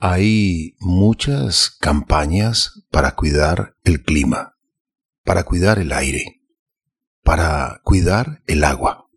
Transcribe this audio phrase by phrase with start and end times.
[0.00, 4.54] Hay muchas campañas para cuidar el clima,
[5.24, 6.40] para cuidar el aire,
[7.24, 9.08] para cuidar el agua.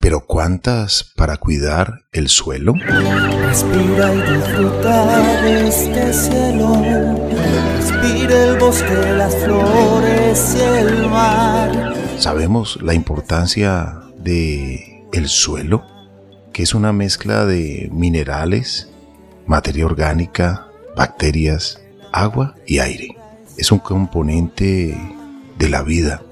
[0.00, 2.74] Pero ¿cuántas para cuidar el suelo?
[2.74, 6.82] Respira y disfruta de este cielo.
[7.76, 11.94] Respira el bosque, las flores y el mar.
[12.18, 15.86] ¿Sabemos la importancia de el suelo?
[16.52, 18.91] Que es una mezcla de minerales,
[19.46, 20.66] materia orgánica,
[20.96, 21.80] bacterias,
[22.12, 23.16] agua y aire.
[23.56, 24.96] Es un componente
[25.58, 26.22] de la vida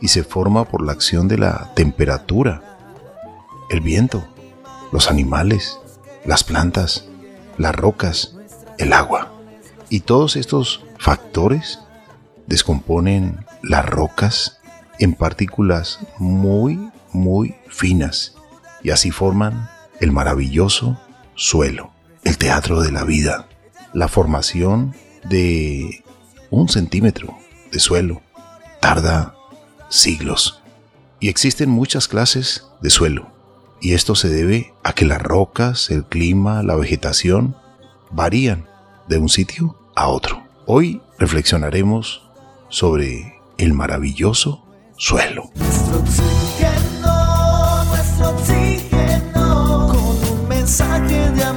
[0.00, 2.62] y se forma por la acción de la temperatura
[3.70, 4.24] el viento,
[4.92, 5.78] los animales,
[6.24, 7.06] las plantas,
[7.56, 8.36] las rocas,
[8.78, 9.32] el agua.
[9.88, 11.78] Y todos estos factores
[12.46, 14.60] descomponen las rocas
[14.98, 18.34] en partículas muy, muy finas
[18.82, 21.00] y así forman el maravilloso
[21.34, 21.91] suelo,
[22.24, 23.48] el teatro de la vida,
[23.92, 24.94] la formación
[25.24, 26.04] de
[26.50, 27.36] un centímetro
[27.70, 28.22] de suelo
[28.80, 29.34] tarda
[29.88, 30.62] siglos
[31.20, 33.30] y existen muchas clases de suelo
[33.80, 37.56] y esto se debe a que las rocas, el clima, la vegetación
[38.10, 38.68] varían
[39.08, 40.42] de un sitio a otro.
[40.66, 42.22] Hoy reflexionaremos
[42.68, 44.64] sobre el maravilloso
[44.96, 45.50] suelo.
[45.56, 51.51] Nuestro oxígeno, nuestro oxígeno, con un mensaje de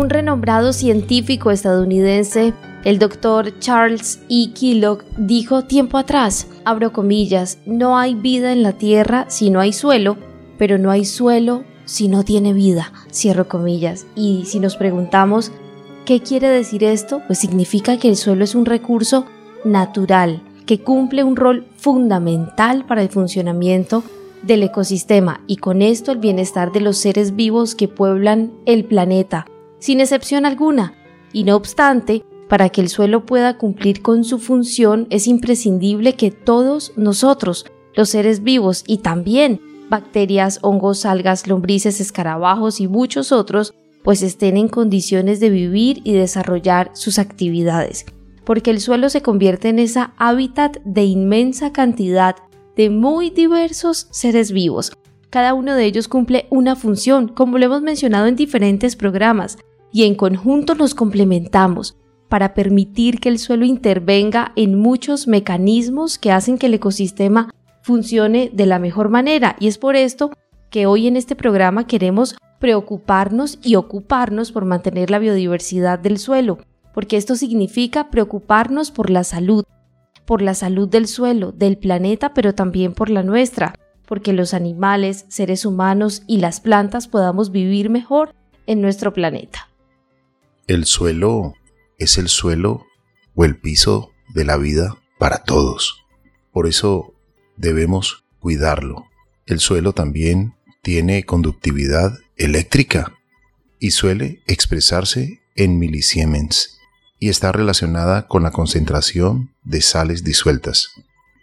[0.00, 4.50] Un renombrado científico estadounidense el doctor Charles E.
[4.58, 9.74] Kellogg dijo tiempo atrás, abro comillas, no hay vida en la tierra si no hay
[9.74, 10.16] suelo,
[10.56, 14.06] pero no hay suelo si no tiene vida, cierro comillas.
[14.16, 15.52] Y si nos preguntamos,
[16.06, 17.20] ¿qué quiere decir esto?
[17.26, 19.26] Pues significa que el suelo es un recurso
[19.64, 24.02] natural, que cumple un rol fundamental para el funcionamiento
[24.44, 29.44] del ecosistema y con esto el bienestar de los seres vivos que pueblan el planeta,
[29.80, 30.94] sin excepción alguna.
[31.32, 36.30] Y no obstante, para que el suelo pueda cumplir con su función es imprescindible que
[36.30, 39.60] todos nosotros, los seres vivos y también
[39.90, 46.12] bacterias, hongos, algas, lombrices, escarabajos y muchos otros, pues estén en condiciones de vivir y
[46.12, 48.06] desarrollar sus actividades.
[48.44, 52.36] Porque el suelo se convierte en esa hábitat de inmensa cantidad
[52.76, 54.92] de muy diversos seres vivos.
[55.28, 59.58] Cada uno de ellos cumple una función, como lo hemos mencionado en diferentes programas,
[59.92, 61.96] y en conjunto nos complementamos
[62.28, 67.50] para permitir que el suelo intervenga en muchos mecanismos que hacen que el ecosistema
[67.82, 69.56] funcione de la mejor manera.
[69.58, 70.30] Y es por esto
[70.70, 76.58] que hoy en este programa queremos preocuparnos y ocuparnos por mantener la biodiversidad del suelo,
[76.94, 79.64] porque esto significa preocuparnos por la salud,
[80.24, 83.74] por la salud del suelo, del planeta, pero también por la nuestra,
[84.06, 88.34] porque los animales, seres humanos y las plantas podamos vivir mejor
[88.66, 89.69] en nuestro planeta.
[90.70, 91.54] El suelo
[91.98, 92.86] es el suelo
[93.34, 96.04] o el piso de la vida para todos.
[96.52, 97.12] Por eso
[97.56, 99.06] debemos cuidarlo.
[99.46, 103.18] El suelo también tiene conductividad eléctrica
[103.80, 106.78] y suele expresarse en milisiemens
[107.18, 110.90] y está relacionada con la concentración de sales disueltas.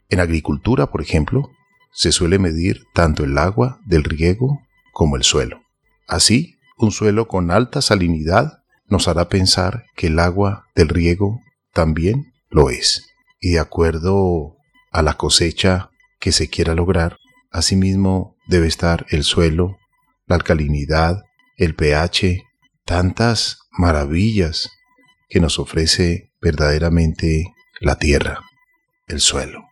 [0.07, 1.51] En agricultura, por ejemplo,
[1.91, 4.61] se suele medir tanto el agua del riego
[4.93, 5.63] como el suelo.
[6.07, 11.41] Así, un suelo con alta salinidad nos hará pensar que el agua del riego
[11.73, 13.07] también lo es.
[13.39, 14.57] Y de acuerdo
[14.91, 17.17] a la cosecha que se quiera lograr,
[17.51, 19.77] asimismo debe estar el suelo,
[20.25, 21.23] la alcalinidad,
[21.57, 22.43] el pH,
[22.85, 24.69] tantas maravillas
[25.29, 28.41] que nos ofrece verdaderamente la tierra,
[29.07, 29.65] el suelo.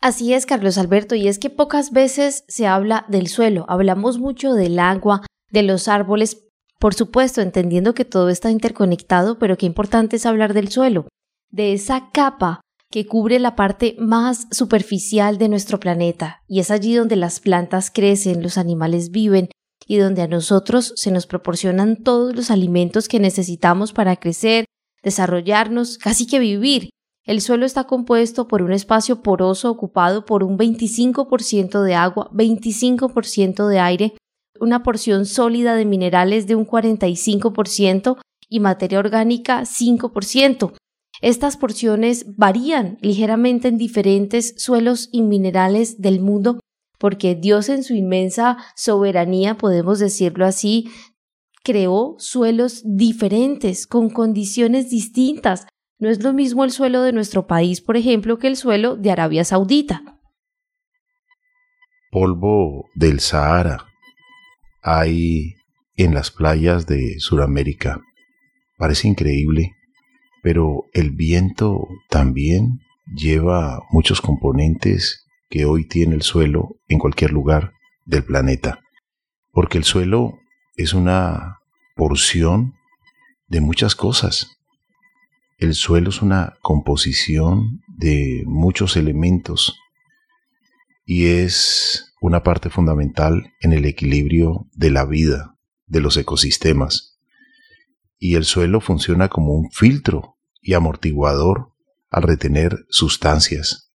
[0.00, 4.54] Así es, Carlos Alberto, y es que pocas veces se habla del suelo, hablamos mucho
[4.54, 6.44] del agua, de los árboles,
[6.82, 11.06] por supuesto, entendiendo que todo está interconectado, pero qué importante es hablar del suelo,
[11.48, 12.60] de esa capa
[12.90, 17.92] que cubre la parte más superficial de nuestro planeta, y es allí donde las plantas
[17.92, 19.48] crecen, los animales viven,
[19.86, 24.64] y donde a nosotros se nos proporcionan todos los alimentos que necesitamos para crecer,
[25.04, 26.90] desarrollarnos, casi que vivir.
[27.24, 33.68] El suelo está compuesto por un espacio poroso ocupado por un 25% de agua, 25%
[33.68, 34.14] de aire
[34.62, 38.18] una porción sólida de minerales de un 45%
[38.48, 40.72] y materia orgánica 5%.
[41.20, 46.60] Estas porciones varían ligeramente en diferentes suelos y minerales del mundo
[47.02, 50.88] porque Dios en su inmensa soberanía, podemos decirlo así,
[51.64, 55.66] creó suelos diferentes, con condiciones distintas.
[55.98, 59.10] No es lo mismo el suelo de nuestro país, por ejemplo, que el suelo de
[59.10, 60.20] Arabia Saudita.
[62.12, 63.91] Polvo del Sahara,
[64.82, 65.54] hay
[65.96, 68.00] en las playas de Sudamérica.
[68.76, 69.76] Parece increíble,
[70.42, 77.72] pero el viento también lleva muchos componentes que hoy tiene el suelo en cualquier lugar
[78.04, 78.80] del planeta,
[79.52, 80.38] porque el suelo
[80.76, 81.60] es una
[81.94, 82.74] porción
[83.48, 84.58] de muchas cosas.
[85.58, 89.78] El suelo es una composición de muchos elementos
[91.04, 97.18] y es una parte fundamental en el equilibrio de la vida, de los ecosistemas.
[98.16, 101.72] Y el suelo funciona como un filtro y amortiguador
[102.10, 103.92] al retener sustancias.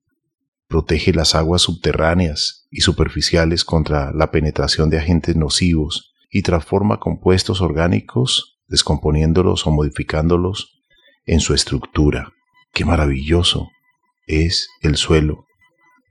[0.68, 7.62] Protege las aguas subterráneas y superficiales contra la penetración de agentes nocivos y transforma compuestos
[7.62, 10.84] orgánicos descomponiéndolos o modificándolos
[11.26, 12.34] en su estructura.
[12.74, 13.70] ¡Qué maravilloso
[14.26, 15.46] es el suelo!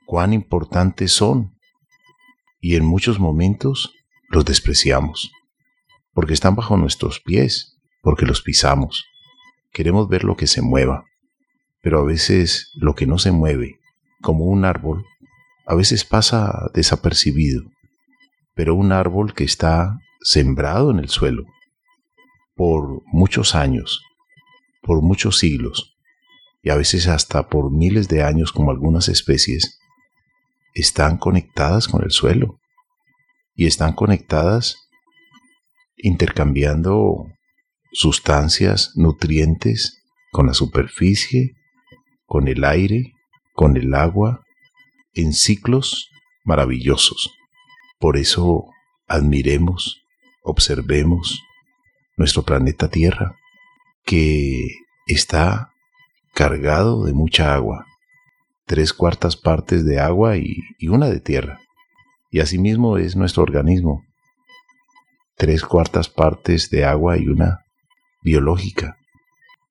[0.07, 1.56] ¡Cuán importantes son!
[2.61, 3.93] Y en muchos momentos
[4.29, 5.31] los despreciamos,
[6.13, 9.05] porque están bajo nuestros pies, porque los pisamos.
[9.73, 11.05] Queremos ver lo que se mueva,
[11.83, 13.79] pero a veces lo que no se mueve,
[14.21, 15.05] como un árbol,
[15.67, 17.63] a veces pasa desapercibido,
[18.55, 21.45] pero un árbol que está sembrado en el suelo
[22.55, 24.03] por muchos años,
[24.83, 25.97] por muchos siglos,
[26.63, 29.79] y a veces hasta por miles de años como algunas especies,
[30.77, 32.61] están conectadas con el suelo
[33.55, 34.77] y están conectadas
[35.97, 37.27] intercambiando
[37.93, 40.03] sustancias, nutrientes
[40.33, 41.55] con la superficie,
[42.27, 43.15] con el aire,
[43.55, 44.45] con el agua,
[45.15, 46.11] en ciclos
[46.45, 47.33] maravillosos.
[47.99, 48.67] Por eso
[49.09, 50.03] admiremos,
[50.43, 51.41] observemos
[52.19, 53.35] nuestro planeta Tierra,
[54.05, 54.69] que
[55.07, 55.71] está
[56.35, 57.87] cargado de mucha agua,
[58.67, 61.61] tres cuartas partes de agua y, una de tierra.
[62.31, 64.05] Y asimismo es nuestro organismo,
[65.37, 67.61] tres cuartas partes de agua y una
[68.23, 68.99] biológica.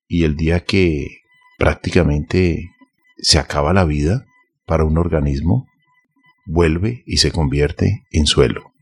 [0.08, 1.20] Y el día que
[1.58, 2.70] prácticamente
[3.18, 4.24] se acaba la vida
[4.64, 5.66] para un organismo,
[6.46, 8.72] vuelve y se convierte en suelo.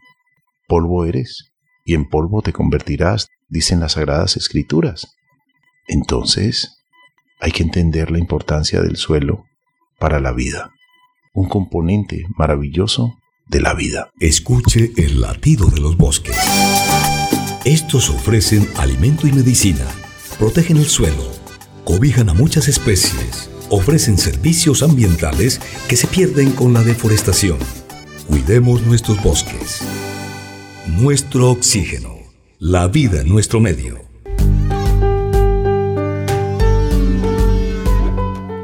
[0.69, 1.52] Polvo eres
[1.84, 5.17] y en polvo te convertirás, dicen las sagradas escrituras.
[5.88, 6.84] Entonces,
[7.40, 9.44] hay que entender la importancia del suelo
[9.99, 10.73] para la vida,
[11.32, 14.11] un componente maravilloso de la vida.
[14.20, 16.37] Escuche el latido de los bosques.
[17.64, 19.87] Estos ofrecen alimento y medicina,
[20.38, 21.31] protegen el suelo,
[21.85, 27.58] cobijan a muchas especies, ofrecen servicios ambientales que se pierden con la deforestación.
[28.26, 29.82] Cuidemos nuestros bosques.
[30.87, 32.14] Nuestro oxígeno.
[32.58, 34.03] La vida en nuestro medio.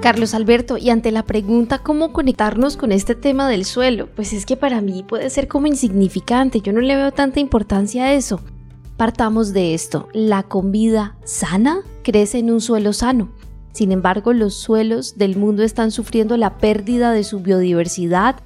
[0.01, 4.47] Carlos Alberto, y ante la pregunta cómo conectarnos con este tema del suelo, pues es
[4.47, 8.41] que para mí puede ser como insignificante, yo no le veo tanta importancia a eso.
[8.97, 13.31] Partamos de esto, la comida sana crece en un suelo sano.
[13.73, 18.37] Sin embargo, los suelos del mundo están sufriendo la pérdida de su biodiversidad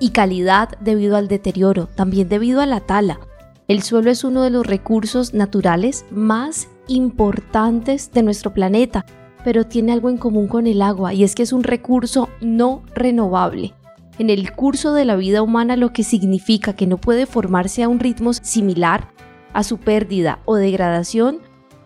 [0.00, 3.20] y calidad debido al deterioro, también debido a la tala.
[3.68, 9.04] El suelo es uno de los recursos naturales más importantes de nuestro planeta,
[9.44, 12.82] pero tiene algo en común con el agua y es que es un recurso no
[12.94, 13.74] renovable.
[14.18, 17.88] En el curso de la vida humana lo que significa que no puede formarse a
[17.88, 19.08] un ritmo similar
[19.52, 21.40] a su pérdida o degradación,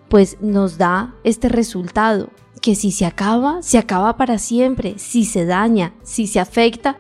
[0.09, 5.47] pues nos da este resultado, que si se acaba, se acaba para siempre, si se
[5.47, 6.99] daña, si se afecta,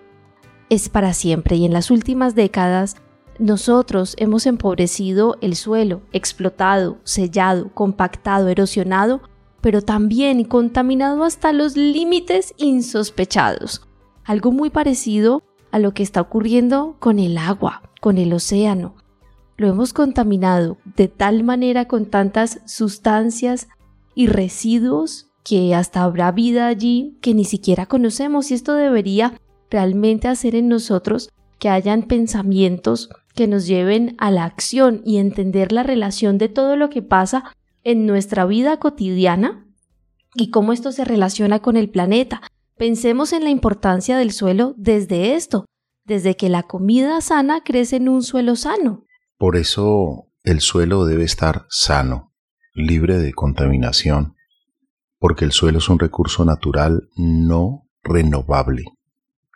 [0.70, 2.96] es para siempre y en las últimas décadas
[3.38, 9.20] nosotros hemos empobrecido el suelo, explotado, sellado, compactado, erosionado,
[9.66, 13.84] pero también contaminado hasta los límites insospechados.
[14.22, 15.42] Algo muy parecido
[15.72, 18.94] a lo que está ocurriendo con el agua, con el océano.
[19.56, 23.66] Lo hemos contaminado de tal manera con tantas sustancias
[24.14, 29.34] y residuos que hasta habrá vida allí que ni siquiera conocemos y esto debería
[29.68, 35.72] realmente hacer en nosotros que hayan pensamientos que nos lleven a la acción y entender
[35.72, 37.52] la relación de todo lo que pasa
[37.86, 39.64] en nuestra vida cotidiana
[40.34, 42.42] y cómo esto se relaciona con el planeta.
[42.76, 45.66] Pensemos en la importancia del suelo desde esto,
[46.04, 49.04] desde que la comida sana crece en un suelo sano.
[49.38, 52.32] Por eso el suelo debe estar sano,
[52.74, 54.34] libre de contaminación,
[55.20, 58.84] porque el suelo es un recurso natural no renovable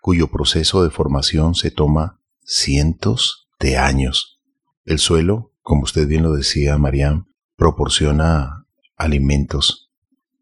[0.00, 4.40] cuyo proceso de formación se toma cientos de años.
[4.84, 7.26] El suelo, como usted bien lo decía, Mariam,
[7.60, 8.64] proporciona
[8.96, 9.90] alimentos,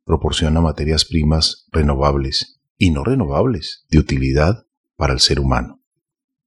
[0.05, 5.81] proporciona materias primas renovables y no renovables de utilidad para el ser humano.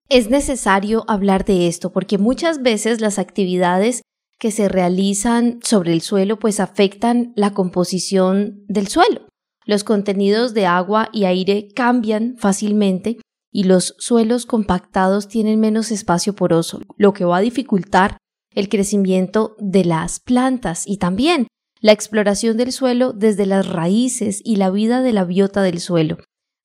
[0.07, 4.01] Es necesario hablar de esto porque muchas veces las actividades
[4.39, 9.27] que se realizan sobre el suelo pues afectan la composición del suelo.
[9.65, 13.17] Los contenidos de agua y aire cambian fácilmente
[13.51, 18.20] y los suelos compactados tienen menos espacio poroso, lo que va a dificultar
[18.53, 21.47] el crecimiento de las plantas y también
[21.79, 26.17] la exploración del suelo desde las raíces y la vida de la biota del suelo.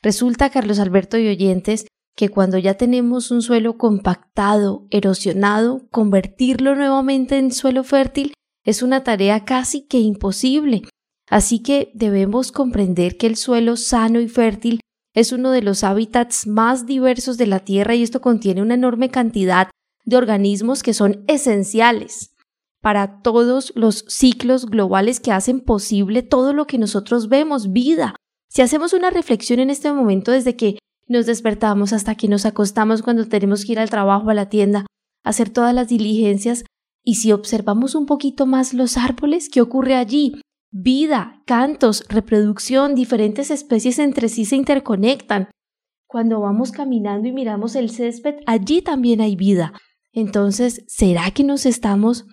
[0.02, 7.38] Resulta, Carlos Alberto y oyentes, que cuando ya tenemos un suelo compactado, erosionado, convertirlo nuevamente
[7.38, 8.32] en suelo fértil
[8.64, 10.82] es una tarea casi que imposible.
[11.28, 14.80] Así que debemos comprender que el suelo sano y fértil
[15.14, 19.10] es uno de los hábitats más diversos de la Tierra y esto contiene una enorme
[19.10, 19.68] cantidad
[20.06, 22.34] de organismos que son esenciales
[22.80, 28.16] para todos los ciclos globales que hacen posible todo lo que nosotros vemos, vida.
[28.48, 33.02] Si hacemos una reflexión en este momento desde que nos despertamos hasta que nos acostamos
[33.02, 34.86] cuando tenemos que ir al trabajo, a la tienda,
[35.24, 36.64] hacer todas las diligencias,
[37.04, 40.40] y si observamos un poquito más los árboles, ¿qué ocurre allí?
[40.78, 45.48] vida, cantos, reproducción, diferentes especies entre sí se interconectan.
[46.06, 49.72] Cuando vamos caminando y miramos el césped, allí también hay vida.
[50.16, 52.24] Entonces, ¿será que nos estamos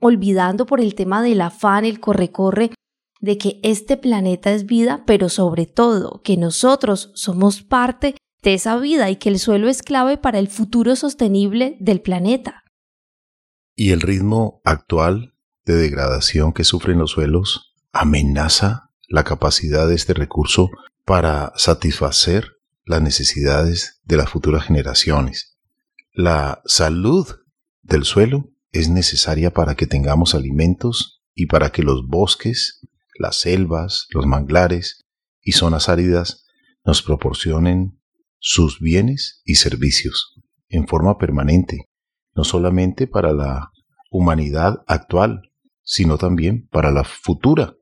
[0.00, 2.72] olvidando por el tema del afán, el corre-corre,
[3.20, 8.76] de que este planeta es vida, pero sobre todo que nosotros somos parte de esa
[8.76, 12.64] vida y que el suelo es clave para el futuro sostenible del planeta?
[13.74, 15.32] ¿Y el ritmo actual
[15.64, 20.68] de degradación que sufren los suelos amenaza la capacidad de este recurso
[21.06, 25.51] para satisfacer las necesidades de las futuras generaciones.
[26.14, 27.26] La salud
[27.80, 32.86] del suelo es necesaria para que tengamos alimentos y para que los bosques,
[33.18, 35.06] las selvas, los manglares
[35.40, 36.44] y zonas áridas
[36.84, 37.98] nos proporcionen
[38.38, 40.34] sus bienes y servicios
[40.68, 41.88] en forma permanente,
[42.34, 43.70] no solamente para la
[44.10, 45.50] humanidad actual,
[45.82, 47.74] sino también para la futura.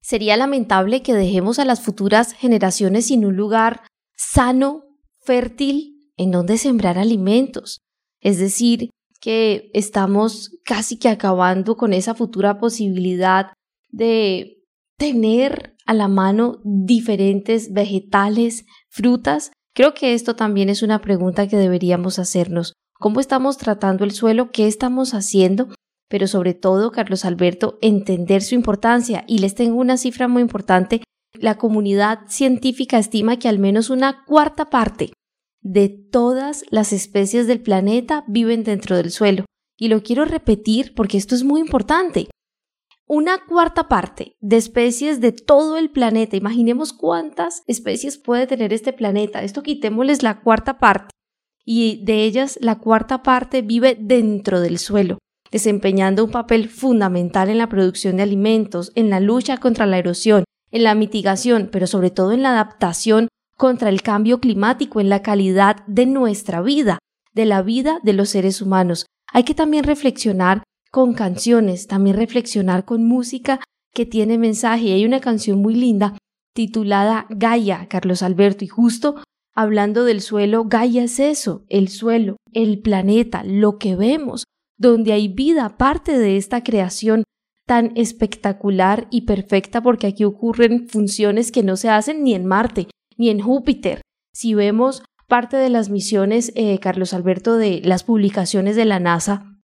[0.00, 3.82] Sería lamentable que dejemos a las futuras generaciones sin un lugar
[4.14, 4.84] sano,
[5.20, 7.80] fértil, en donde sembrar alimentos.
[8.20, 13.52] Es decir, que estamos casi que acabando con esa futura posibilidad
[13.90, 14.58] de
[14.98, 19.52] tener a la mano diferentes vegetales, frutas.
[19.74, 22.74] Creo que esto también es una pregunta que deberíamos hacernos.
[22.94, 24.50] ¿Cómo estamos tratando el suelo?
[24.50, 25.68] ¿Qué estamos haciendo
[26.08, 29.24] pero sobre todo, Carlos Alberto, entender su importancia.
[29.28, 31.02] Y les tengo una cifra muy importante.
[31.34, 35.12] La comunidad científica estima que al menos una cuarta parte
[35.60, 39.44] de todas las especies del planeta viven dentro del suelo.
[39.76, 42.28] Y lo quiero repetir porque esto es muy importante.
[43.06, 46.36] Una cuarta parte de especies de todo el planeta.
[46.36, 49.42] Imaginemos cuántas especies puede tener este planeta.
[49.42, 51.10] Esto quitémosles la cuarta parte.
[51.64, 55.18] Y de ellas la cuarta parte vive dentro del suelo
[55.50, 60.44] desempeñando un papel fundamental en la producción de alimentos, en la lucha contra la erosión,
[60.70, 65.20] en la mitigación, pero sobre todo en la adaptación contra el cambio climático, en la
[65.20, 66.98] calidad de nuestra vida,
[67.34, 69.04] de la vida de los seres humanos.
[69.32, 73.60] Hay que también reflexionar con canciones, también reflexionar con música
[73.92, 74.92] que tiene mensaje.
[74.94, 76.16] Hay una canción muy linda
[76.54, 79.16] titulada Gaia, Carlos Alberto, y justo
[79.54, 84.44] hablando del suelo, Gaia es eso, el suelo, el planeta, lo que vemos,
[84.78, 87.24] donde hay vida, parte de esta creación
[87.66, 92.86] tan espectacular y perfecta, porque aquí ocurren funciones que no se hacen ni en Marte,
[93.18, 94.00] ni en Júpiter.
[94.32, 99.58] Si vemos parte de las misiones, eh, Carlos Alberto, de las publicaciones de la NASA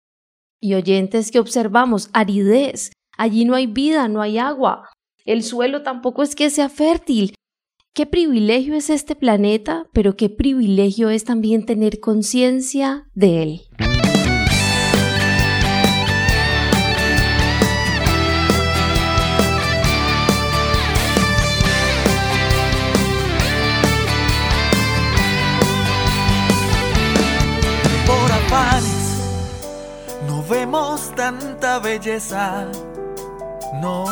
[0.60, 4.88] y oyentes que observamos, aridez, allí no hay vida, no hay agua,
[5.24, 7.34] el suelo tampoco es que sea fértil.
[7.94, 13.60] Qué privilegio es este planeta, pero qué privilegio es también tener conciencia de él.
[30.26, 32.66] No vemos tanta belleza,
[33.80, 34.04] no,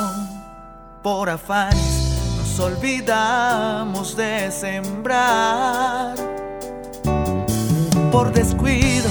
[1.03, 2.01] por afanes
[2.37, 6.15] nos olvidamos de sembrar.
[8.11, 9.09] Por descuido,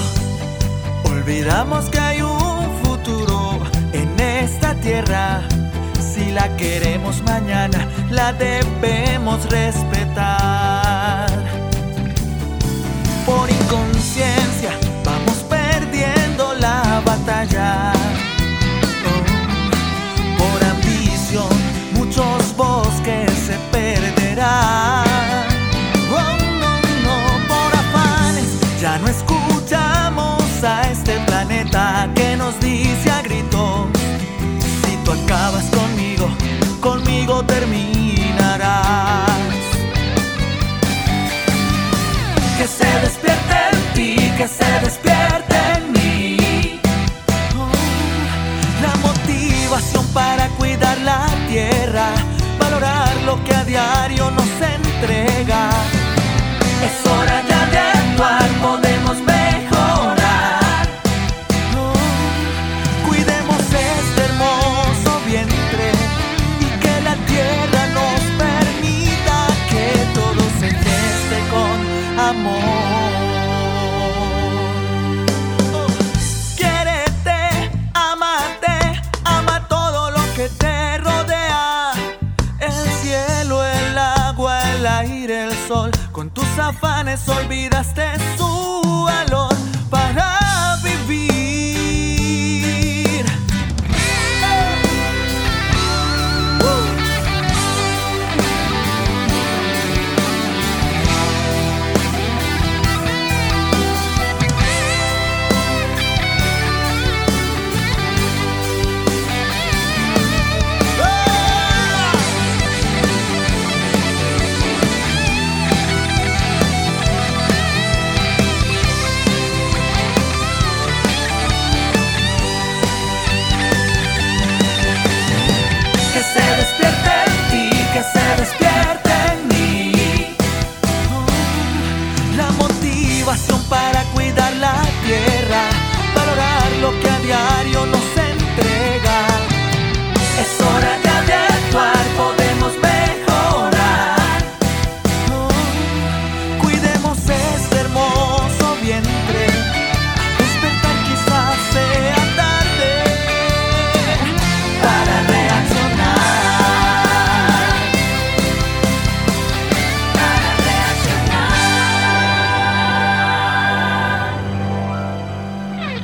[1.04, 3.58] olvidamos que hay un futuro
[3.92, 5.42] en esta tierra.
[6.00, 11.30] Si la queremos mañana, la debemos respetar.
[13.24, 13.48] Por
[17.32, 17.36] Oh,
[20.36, 21.46] por ambición,
[21.94, 25.04] muchos bosques se perderán.
[26.10, 26.72] Oh, no,
[27.04, 33.86] no, por afanes, ya no escuchamos a este planeta que nos dice a gritos:
[34.84, 36.28] Si tú acabas conmigo,
[36.80, 37.99] conmigo termina.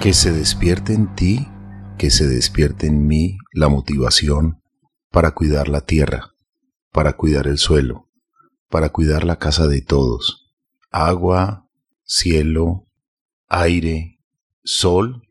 [0.06, 1.48] Que se despierte en ti,
[1.98, 4.62] que se despierte en mí la motivación
[5.10, 6.32] para cuidar la tierra,
[6.92, 8.08] para cuidar el suelo,
[8.68, 10.54] para cuidar la casa de todos.
[10.92, 11.68] Agua,
[12.04, 12.86] cielo,
[13.48, 14.20] aire,
[14.62, 15.26] sol,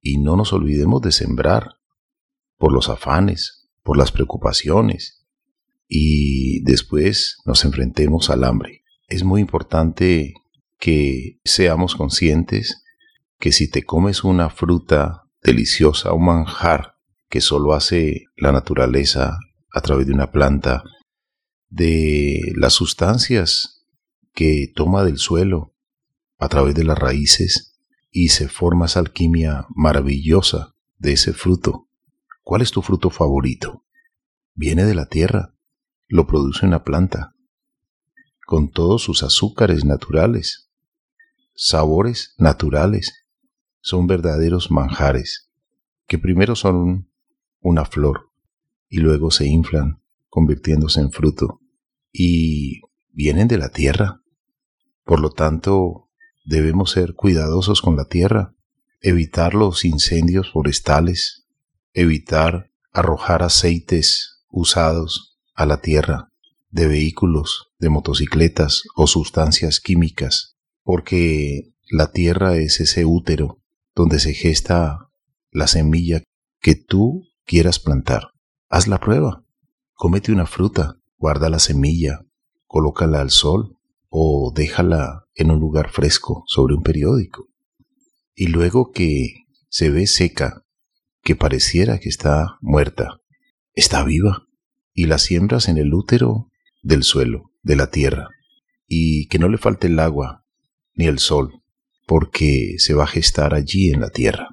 [0.00, 1.74] y no nos olvidemos de sembrar
[2.56, 5.26] por los afanes, por las preocupaciones,
[5.88, 8.82] y después nos enfrentemos al hambre.
[9.08, 10.32] Es muy importante
[10.78, 12.82] que seamos conscientes
[13.38, 16.96] que si te comes una fruta deliciosa, un manjar
[17.28, 19.38] que solo hace la naturaleza
[19.72, 20.82] a través de una planta,
[21.68, 23.86] de las sustancias
[24.32, 25.74] que toma del suelo
[26.38, 27.78] a través de las raíces
[28.10, 31.88] y se forma esa alquimia maravillosa de ese fruto.
[32.42, 33.84] ¿Cuál es tu fruto favorito?
[34.54, 35.54] Viene de la tierra,
[36.08, 37.34] lo produce una planta,
[38.46, 40.70] con todos sus azúcares naturales,
[41.54, 43.25] sabores naturales,
[43.86, 45.48] son verdaderos manjares,
[46.08, 47.08] que primero son
[47.60, 48.32] una flor
[48.88, 51.60] y luego se inflan, convirtiéndose en fruto,
[52.10, 52.80] y
[53.12, 54.22] vienen de la tierra.
[55.04, 56.10] Por lo tanto,
[56.44, 58.56] debemos ser cuidadosos con la tierra,
[59.02, 61.46] evitar los incendios forestales,
[61.92, 66.32] evitar arrojar aceites usados a la tierra
[66.70, 73.62] de vehículos, de motocicletas o sustancias químicas, porque la tierra es ese útero
[73.96, 75.10] donde se gesta
[75.50, 76.22] la semilla
[76.60, 78.28] que tú quieras plantar.
[78.68, 79.44] Haz la prueba.
[79.94, 82.20] Cómete una fruta, guarda la semilla,
[82.66, 83.78] colócala al sol
[84.10, 87.48] o déjala en un lugar fresco sobre un periódico.
[88.34, 90.66] Y luego que se ve seca,
[91.22, 93.22] que pareciera que está muerta,
[93.72, 94.46] está viva
[94.92, 96.50] y la siembras en el útero
[96.82, 98.28] del suelo, de la tierra,
[98.86, 100.44] y que no le falte el agua
[100.94, 101.62] ni el sol,
[102.06, 104.48] porque se va a gestar allí en la tierra.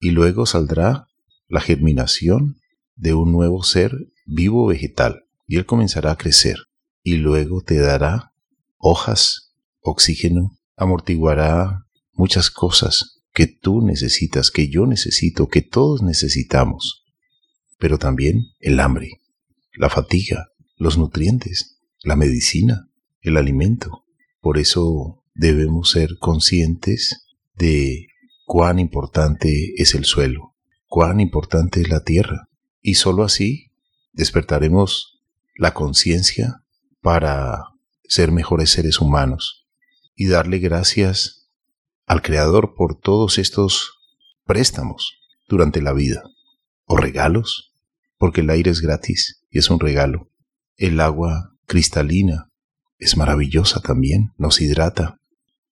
[0.00, 1.06] Y luego saldrá
[1.48, 2.56] la germinación
[2.96, 3.92] de un nuevo ser
[4.26, 6.56] vivo vegetal, y él comenzará a crecer,
[7.02, 8.32] y luego te dará
[8.78, 17.04] hojas, oxígeno, amortiguará muchas cosas que tú necesitas, que yo necesito, que todos necesitamos,
[17.78, 19.20] pero también el hambre,
[19.74, 22.88] la fatiga, los nutrientes, la medicina,
[23.20, 24.04] el alimento.
[24.40, 28.08] Por eso debemos ser conscientes de
[28.44, 30.54] cuán importante es el suelo,
[30.86, 32.48] cuán importante es la tierra,
[32.80, 33.72] y sólo así
[34.12, 35.20] despertaremos
[35.56, 36.62] la conciencia
[37.00, 37.64] para
[38.04, 39.66] ser mejores seres humanos
[40.14, 41.48] y darle gracias
[42.06, 43.98] al Creador por todos estos
[44.44, 45.18] préstamos
[45.48, 46.22] durante la vida,
[46.84, 47.74] o regalos,
[48.16, 50.30] porque el aire es gratis y es un regalo.
[50.76, 52.50] El agua cristalina
[52.98, 55.20] es maravillosa también, nos hidrata.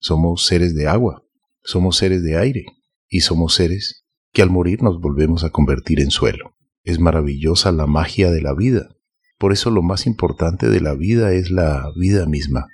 [0.04, 1.22] Somos seres de agua,
[1.62, 2.66] Somos seres de aire
[3.08, 6.50] y somos seres que al morir nos volvemos a convertir en suelo.
[6.82, 8.90] Es maravillosa la magia de la vida.
[9.38, 12.66] Por eso lo más importante de la vida es la vida misma.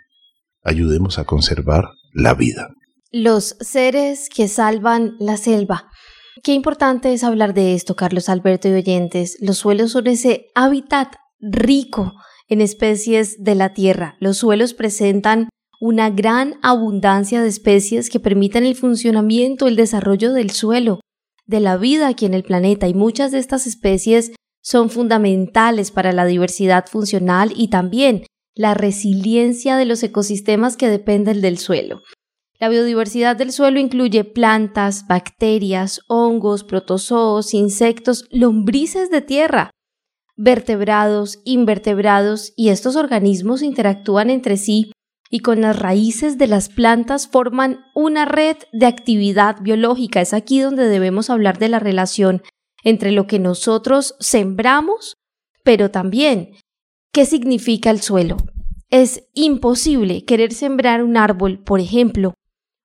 [0.65, 2.71] Ayudemos a conservar la vida.
[3.13, 5.89] Los seres que salvan la selva.
[6.43, 9.37] Qué importante es hablar de esto, Carlos Alberto y oyentes.
[9.41, 12.13] Los suelos son ese hábitat rico
[12.49, 14.17] en especies de la Tierra.
[14.19, 15.49] Los suelos presentan
[15.81, 21.01] una gran abundancia de especies que permiten el funcionamiento, el desarrollo del suelo,
[21.47, 26.13] de la vida aquí en el planeta y muchas de estas especies son fundamentales para
[26.13, 32.03] la diversidad funcional y también la resiliencia de los ecosistemas que dependen del suelo.
[32.59, 39.71] La biodiversidad del suelo incluye plantas, bacterias, hongos, protozoos, insectos, lombrices de tierra,
[40.37, 44.93] vertebrados, invertebrados y estos organismos interactúan entre sí
[45.31, 50.21] y con las raíces de las plantas forman una red de actividad biológica.
[50.21, 52.43] Es aquí donde debemos hablar de la relación
[52.83, 55.17] entre lo que nosotros sembramos,
[55.63, 56.51] pero también
[57.13, 58.39] qué significa el suelo.
[58.91, 62.35] Es imposible querer sembrar un árbol, por ejemplo,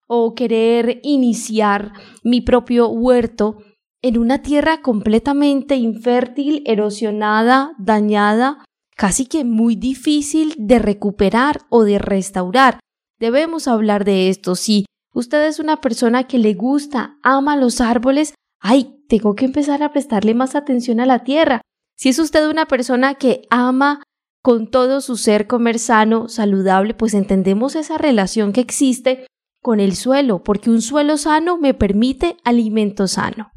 [0.08, 3.58] o querer iniciar mi propio huerto
[4.04, 8.64] en una tierra completamente infértil, erosionada, dañada,
[8.96, 12.80] casi que muy difícil de recuperar o de restaurar.
[13.20, 14.56] Debemos hablar de esto.
[14.56, 19.84] Si usted es una persona que le gusta, ama los árboles, ay, tengo que empezar
[19.84, 21.62] a prestarle más atención a la tierra.
[21.98, 24.02] Si es usted una persona que ama
[24.42, 29.26] con todo su ser comer sano, saludable, pues entendemos esa relación que existe
[29.62, 33.52] con el suelo, porque un suelo sano me permite alimento sano.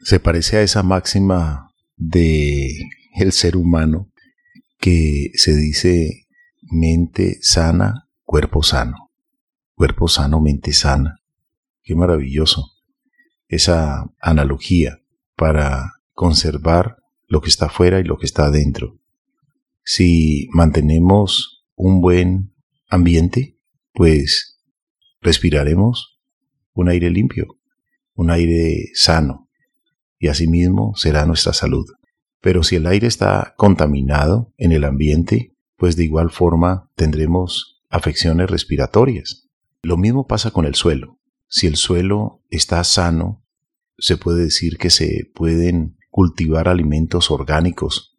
[0.00, 2.70] Se parece a esa máxima de
[3.14, 4.10] el ser humano
[4.80, 6.26] que se dice
[6.62, 9.10] mente sana, cuerpo sano.
[9.74, 11.20] Cuerpo sano, mente sana.
[11.82, 12.72] Qué maravilloso
[13.48, 15.02] esa analogía
[15.36, 18.98] para conservar lo que está afuera y lo que está adentro.
[19.84, 22.54] Si mantenemos un buen
[22.88, 23.58] ambiente,
[23.92, 24.58] pues
[25.20, 26.20] respiraremos
[26.72, 27.58] un aire limpio,
[28.14, 29.48] un aire sano,
[30.18, 31.86] y asimismo será nuestra salud.
[32.40, 38.50] Pero si el aire está contaminado en el ambiente, pues de igual forma tendremos afecciones
[38.50, 39.48] respiratorias.
[39.82, 41.18] Lo mismo pasa con el suelo.
[41.48, 43.44] Si el suelo está sano,
[43.98, 48.16] se puede decir que se pueden cultivar alimentos orgánicos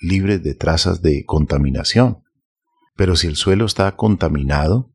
[0.00, 2.22] libres de trazas de contaminación.
[2.96, 4.92] Pero si el suelo está contaminado,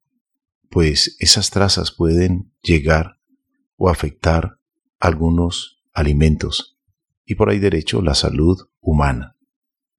[0.69, 3.19] pues esas trazas pueden llegar
[3.77, 4.59] o afectar
[4.99, 6.74] algunos alimentos
[7.25, 9.35] y por ahí derecho la salud humana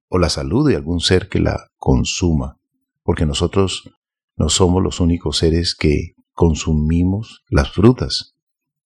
[0.09, 2.61] o la salud de algún ser que la consuma,
[3.03, 3.91] porque nosotros
[4.37, 8.37] no somos los únicos seres que consumimos las frutas,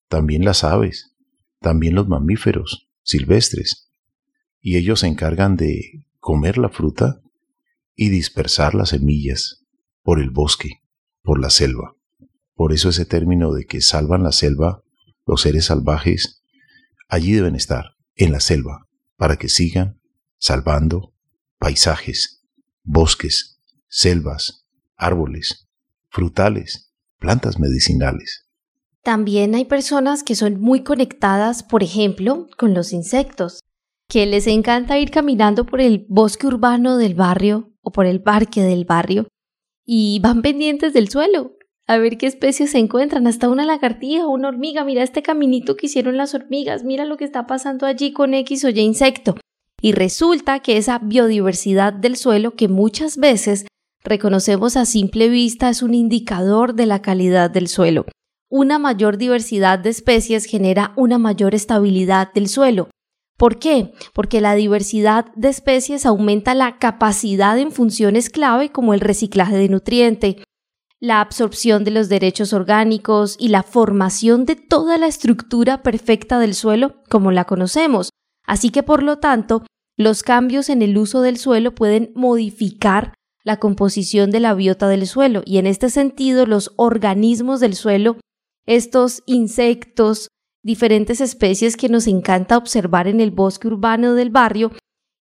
[0.07, 1.15] también las aves,
[1.59, 3.91] también los mamíferos silvestres,
[4.61, 7.21] y ellos se encargan de comer la fruta
[7.95, 9.65] y dispersar las semillas
[10.01, 10.81] por el bosque,
[11.21, 11.95] por la selva.
[12.55, 14.83] Por eso ese término de que salvan la selva,
[15.25, 16.43] los seres salvajes,
[17.07, 19.99] allí deben estar, en la selva para que sigan
[20.37, 21.13] salvando
[21.59, 22.43] paisajes,
[22.83, 25.67] bosques, selvas, árboles,
[26.09, 28.47] frutales, plantas medicinales.
[29.03, 33.61] También hay personas que son muy conectadas, por ejemplo, con los insectos,
[34.07, 38.61] que les encanta ir caminando por el bosque urbano del barrio o por el parque
[38.61, 39.27] del barrio
[39.85, 44.47] y van pendientes del suelo, a ver qué especies se encuentran, hasta una lagartija, una
[44.47, 48.33] hormiga, mira este caminito que hicieron las hormigas, mira lo que está pasando allí con
[48.33, 49.35] X o Y insecto.
[49.81, 53.65] Y resulta que esa biodiversidad del suelo que muchas veces
[54.03, 58.05] reconocemos a simple vista es un indicador de la calidad del suelo.
[58.49, 62.89] Una mayor diversidad de especies genera una mayor estabilidad del suelo.
[63.37, 63.93] ¿Por qué?
[64.13, 69.69] Porque la diversidad de especies aumenta la capacidad en funciones clave como el reciclaje de
[69.69, 70.43] nutriente,
[71.01, 76.53] la absorción de los derechos orgánicos y la formación de toda la estructura perfecta del
[76.53, 78.11] suelo como la conocemos.
[78.45, 79.65] Así que, por lo tanto,
[79.97, 85.07] los cambios en el uso del suelo pueden modificar la composición de la biota del
[85.07, 88.17] suelo y en este sentido los organismos del suelo,
[88.67, 90.27] estos insectos,
[90.63, 94.71] diferentes especies que nos encanta observar en el bosque urbano del barrio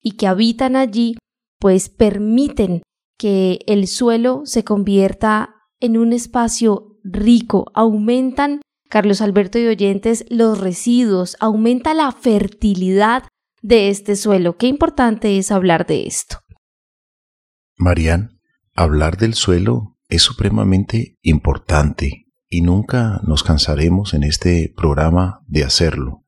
[0.03, 1.17] y que habitan allí,
[1.59, 2.83] pues permiten
[3.19, 10.61] que el suelo se convierta en un espacio rico, aumentan, Carlos Alberto y oyentes, los
[10.61, 13.25] residuos, aumenta la fertilidad
[13.63, 14.57] de este suelo.
[14.57, 16.39] Qué importante es hablar de esto.
[17.77, 18.41] Marian,
[18.75, 26.25] hablar del suelo es supremamente importante y nunca nos cansaremos en este programa de hacerlo,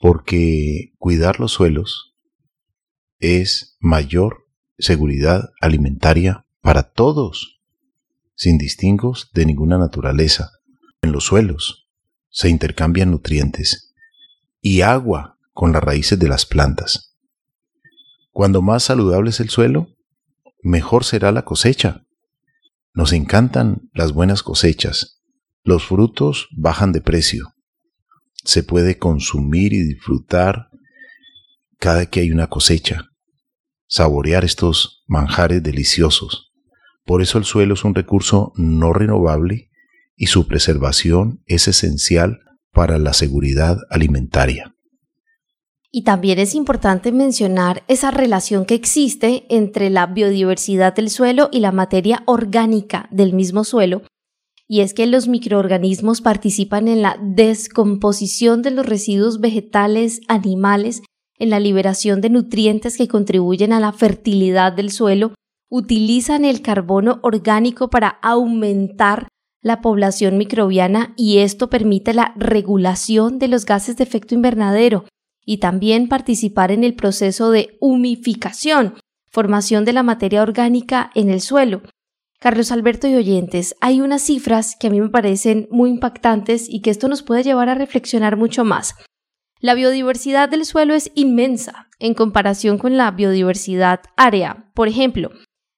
[0.00, 2.14] porque cuidar los suelos
[3.18, 4.46] es mayor
[4.78, 7.53] seguridad alimentaria para todos,
[8.34, 10.50] sin distingos de ninguna naturaleza.
[11.02, 11.88] En los suelos
[12.30, 13.94] se intercambian nutrientes
[14.60, 17.16] y agua con las raíces de las plantas.
[18.32, 19.88] Cuando más saludable es el suelo,
[20.62, 22.04] mejor será la cosecha.
[22.92, 25.22] Nos encantan las buenas cosechas,
[25.62, 27.54] los frutos bajan de precio.
[28.44, 30.68] Se puede consumir y disfrutar
[31.78, 33.10] cada que hay una cosecha,
[33.86, 36.53] saborear estos manjares deliciosos.
[37.04, 39.70] Por eso el suelo es un recurso no renovable
[40.16, 42.40] y su preservación es esencial
[42.72, 44.74] para la seguridad alimentaria.
[45.90, 51.60] Y también es importante mencionar esa relación que existe entre la biodiversidad del suelo y
[51.60, 54.02] la materia orgánica del mismo suelo,
[54.66, 61.02] y es que los microorganismos participan en la descomposición de los residuos vegetales, animales,
[61.38, 65.32] en la liberación de nutrientes que contribuyen a la fertilidad del suelo,
[65.76, 69.26] utilizan el carbono orgánico para aumentar
[69.60, 75.04] la población microbiana y esto permite la regulación de los gases de efecto invernadero
[75.44, 78.94] y también participar en el proceso de humificación,
[79.32, 81.82] formación de la materia orgánica en el suelo.
[82.38, 86.82] Carlos Alberto y oyentes, hay unas cifras que a mí me parecen muy impactantes y
[86.82, 88.94] que esto nos puede llevar a reflexionar mucho más.
[89.58, 94.70] La biodiversidad del suelo es inmensa en comparación con la biodiversidad área.
[94.74, 95.30] Por ejemplo,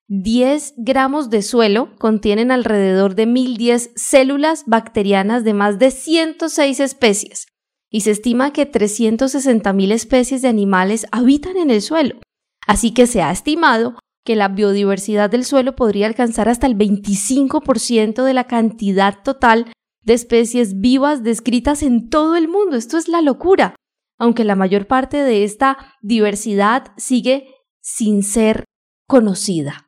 [0.09, 7.47] 10 gramos de suelo contienen alrededor de 1010 células bacterianas de más de 106 especies
[7.91, 12.21] y se estima que 360.000 especies de animales habitan en el suelo.
[12.67, 18.23] Así que se ha estimado que la biodiversidad del suelo podría alcanzar hasta el 25%
[18.23, 22.77] de la cantidad total de especies vivas descritas en todo el mundo.
[22.77, 23.75] Esto es la locura,
[24.19, 27.49] aunque la mayor parte de esta diversidad sigue
[27.81, 28.65] sin ser
[29.09, 29.86] conocida.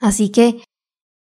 [0.00, 0.62] Así que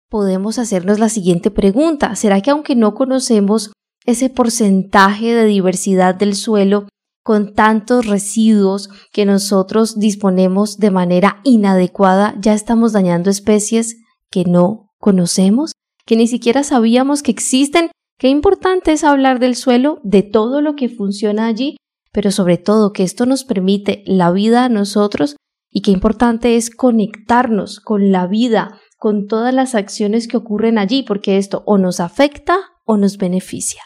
[0.09, 2.15] podemos hacernos la siguiente pregunta.
[2.15, 3.71] ¿Será que aunque no conocemos
[4.05, 6.88] ese porcentaje de diversidad del suelo,
[7.25, 13.97] con tantos residuos que nosotros disponemos de manera inadecuada, ya estamos dañando especies
[14.29, 15.71] que no conocemos,
[16.05, 17.89] que ni siquiera sabíamos que existen.
[18.19, 21.77] Qué importante es hablar del suelo, de todo lo que funciona allí,
[22.11, 25.35] pero sobre todo que esto nos permite la vida a nosotros
[25.75, 31.03] y qué importante es conectarnos con la vida, con todas las acciones que ocurren allí,
[31.03, 33.81] porque esto o nos afecta o nos beneficia.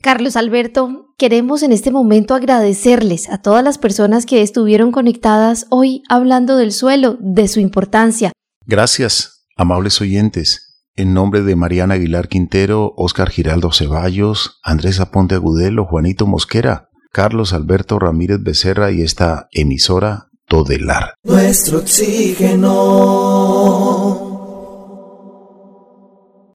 [0.00, 6.04] Carlos Alberto, queremos en este momento agradecerles a todas las personas que estuvieron conectadas hoy
[6.08, 8.30] hablando del suelo, de su importancia.
[8.64, 10.84] Gracias, amables oyentes.
[10.94, 17.52] En nombre de Mariana Aguilar Quintero, Óscar Giraldo Ceballos, Andrés Aponte Agudelo, Juanito Mosquera, Carlos
[17.52, 21.14] Alberto Ramírez Becerra y esta emisora Todelar.
[21.24, 22.66] Nuestro oxígeno.